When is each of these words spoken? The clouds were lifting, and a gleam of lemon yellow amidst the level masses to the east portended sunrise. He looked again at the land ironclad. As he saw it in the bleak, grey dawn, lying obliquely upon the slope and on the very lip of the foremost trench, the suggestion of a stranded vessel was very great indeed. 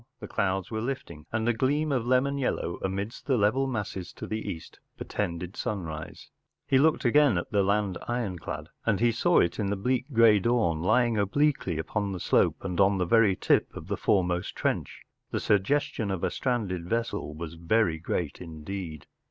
The 0.19 0.27
clouds 0.27 0.71
were 0.71 0.81
lifting, 0.81 1.27
and 1.31 1.47
a 1.47 1.53
gleam 1.53 1.91
of 1.91 2.07
lemon 2.07 2.39
yellow 2.39 2.79
amidst 2.81 3.27
the 3.27 3.37
level 3.37 3.67
masses 3.67 4.11
to 4.13 4.25
the 4.25 4.49
east 4.49 4.79
portended 4.97 5.55
sunrise. 5.55 6.31
He 6.65 6.79
looked 6.79 7.05
again 7.05 7.37
at 7.37 7.51
the 7.51 7.61
land 7.61 7.99
ironclad. 8.07 8.69
As 8.87 8.99
he 8.99 9.11
saw 9.11 9.41
it 9.41 9.59
in 9.59 9.67
the 9.67 9.75
bleak, 9.75 10.11
grey 10.11 10.39
dawn, 10.39 10.81
lying 10.81 11.19
obliquely 11.19 11.77
upon 11.77 12.13
the 12.13 12.19
slope 12.19 12.63
and 12.65 12.79
on 12.79 12.97
the 12.97 13.05
very 13.05 13.37
lip 13.47 13.67
of 13.75 13.85
the 13.89 13.95
foremost 13.95 14.55
trench, 14.55 15.03
the 15.29 15.39
suggestion 15.39 16.09
of 16.09 16.23
a 16.23 16.31
stranded 16.31 16.89
vessel 16.89 17.35
was 17.35 17.53
very 17.53 17.99
great 17.99 18.41
indeed. 18.41 19.05